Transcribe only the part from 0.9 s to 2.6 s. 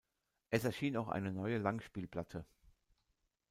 auch eine neue Langspielplatte.